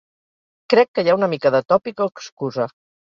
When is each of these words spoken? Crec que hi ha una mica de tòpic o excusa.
Crec 0.75 0.89
que 0.95 1.03
hi 1.07 1.11
ha 1.13 1.17
una 1.19 1.29
mica 1.35 1.51
de 1.57 1.61
tòpic 1.75 2.03
o 2.07 2.09
excusa. 2.13 2.67